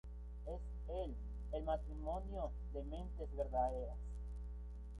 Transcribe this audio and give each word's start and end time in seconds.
Es 0.47 1.11
el 1.53 1.61
¡Matrimonio 1.63 2.49
de 2.73 2.81
mentes 2.85 3.29
verdaderas! 3.37 3.97